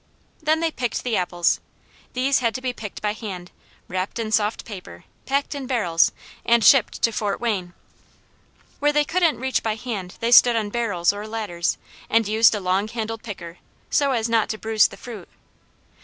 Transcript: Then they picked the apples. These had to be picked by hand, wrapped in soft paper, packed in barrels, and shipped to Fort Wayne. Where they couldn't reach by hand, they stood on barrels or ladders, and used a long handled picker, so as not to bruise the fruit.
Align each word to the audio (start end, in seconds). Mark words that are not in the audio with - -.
Then 0.41 0.61
they 0.61 0.71
picked 0.71 1.03
the 1.03 1.15
apples. 1.15 1.59
These 2.13 2.39
had 2.39 2.55
to 2.55 2.61
be 2.61 2.73
picked 2.73 3.03
by 3.03 3.13
hand, 3.13 3.51
wrapped 3.87 4.17
in 4.17 4.31
soft 4.31 4.65
paper, 4.65 5.03
packed 5.27 5.53
in 5.53 5.67
barrels, 5.67 6.11
and 6.43 6.63
shipped 6.65 7.03
to 7.03 7.11
Fort 7.11 7.39
Wayne. 7.39 7.75
Where 8.79 8.91
they 8.91 9.05
couldn't 9.05 9.37
reach 9.39 9.61
by 9.61 9.75
hand, 9.75 10.15
they 10.19 10.31
stood 10.31 10.55
on 10.55 10.71
barrels 10.71 11.13
or 11.13 11.27
ladders, 11.27 11.77
and 12.09 12.27
used 12.27 12.55
a 12.55 12.59
long 12.59 12.87
handled 12.87 13.21
picker, 13.21 13.59
so 13.91 14.11
as 14.13 14.27
not 14.27 14.49
to 14.49 14.57
bruise 14.57 14.87
the 14.87 14.97
fruit. 14.97 15.29